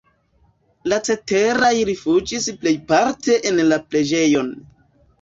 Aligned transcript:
La 0.93 0.99
ceteraj 1.07 1.71
rifuĝis 1.91 2.49
plejparte 2.65 3.39
en 3.53 3.65
la 3.71 3.83
preĝejon. 3.89 4.55